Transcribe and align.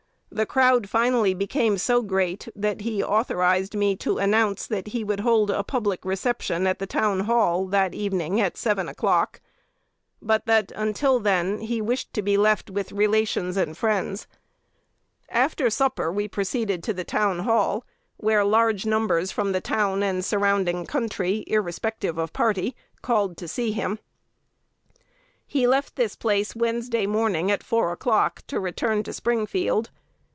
The 0.33 0.45
crowd 0.45 0.87
finally 0.89 1.33
became 1.33 1.77
so 1.77 2.01
great, 2.01 2.47
that 2.55 2.81
he 2.81 3.03
authorized 3.03 3.75
me 3.75 3.97
to 3.97 4.17
announce 4.17 4.65
that 4.65 4.87
he 4.87 5.03
would 5.03 5.19
hold 5.19 5.51
a 5.51 5.61
public 5.61 6.05
reception 6.05 6.65
at 6.65 6.79
the 6.79 6.87
Town 6.87 7.19
Hall 7.19 7.65
that 7.67 7.93
evening 7.93 8.39
at 8.39 8.55
seven 8.55 8.87
o'clock; 8.87 9.41
but 10.21 10.45
that, 10.45 10.71
until 10.73 11.19
then, 11.19 11.59
he 11.59 11.81
wished 11.81 12.13
to 12.13 12.21
be 12.21 12.37
left 12.37 12.69
with 12.69 12.93
relations 12.93 13.57
and 13.57 13.77
friends. 13.77 14.25
After 15.27 15.69
supper 15.69 16.13
he 16.17 16.29
proceeded 16.29 16.81
to 16.83 16.93
the 16.93 17.03
Town 17.03 17.39
Hall, 17.39 17.83
where 18.15 18.45
large 18.45 18.85
numbers 18.85 19.31
from 19.33 19.51
the 19.51 19.61
town 19.61 20.01
and 20.01 20.23
surrounding 20.23 20.85
country, 20.85 21.43
irrespective 21.47 22.17
of 22.17 22.31
party, 22.31 22.73
called 23.01 23.35
to 23.35 23.49
see 23.49 23.73
him. 23.73 23.99
"He 25.45 25.67
left 25.67 25.97
this 25.97 26.15
place 26.15 26.55
Wednesday 26.55 27.05
morning 27.05 27.51
at 27.51 27.61
four 27.61 27.91
o'clock 27.91 28.43
to 28.47 28.61
return 28.61 29.03
to 29.03 29.11
Springfield.... 29.11 29.89